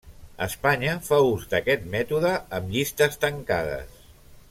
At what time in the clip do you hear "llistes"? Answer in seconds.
2.77-3.23